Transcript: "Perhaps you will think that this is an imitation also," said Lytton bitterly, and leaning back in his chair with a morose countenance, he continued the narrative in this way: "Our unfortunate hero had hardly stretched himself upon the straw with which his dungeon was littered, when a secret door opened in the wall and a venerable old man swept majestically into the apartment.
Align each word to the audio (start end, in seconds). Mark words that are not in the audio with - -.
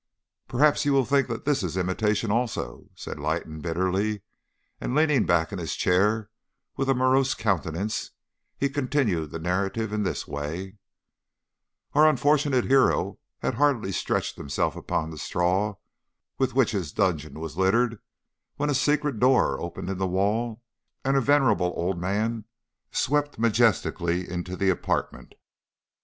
"Perhaps 0.47 0.83
you 0.83 0.93
will 0.93 1.05
think 1.05 1.27
that 1.27 1.45
this 1.45 1.61
is 1.61 1.77
an 1.77 1.81
imitation 1.81 2.31
also," 2.31 2.89
said 2.95 3.19
Lytton 3.19 3.59
bitterly, 3.61 4.23
and 4.79 4.95
leaning 4.95 5.27
back 5.27 5.51
in 5.53 5.59
his 5.59 5.75
chair 5.75 6.31
with 6.75 6.89
a 6.89 6.95
morose 6.95 7.35
countenance, 7.35 8.09
he 8.57 8.67
continued 8.67 9.29
the 9.29 9.37
narrative 9.37 9.93
in 9.93 10.01
this 10.01 10.27
way: 10.27 10.77
"Our 11.93 12.09
unfortunate 12.09 12.65
hero 12.65 13.19
had 13.43 13.53
hardly 13.53 13.91
stretched 13.91 14.37
himself 14.37 14.75
upon 14.75 15.11
the 15.11 15.19
straw 15.19 15.75
with 16.39 16.55
which 16.55 16.71
his 16.71 16.91
dungeon 16.91 17.39
was 17.39 17.55
littered, 17.55 17.99
when 18.55 18.71
a 18.71 18.73
secret 18.73 19.19
door 19.19 19.61
opened 19.61 19.91
in 19.91 19.99
the 19.99 20.07
wall 20.07 20.63
and 21.05 21.15
a 21.15 21.21
venerable 21.21 21.73
old 21.75 21.99
man 22.01 22.45
swept 22.89 23.37
majestically 23.37 24.27
into 24.27 24.55
the 24.55 24.71
apartment. 24.71 25.35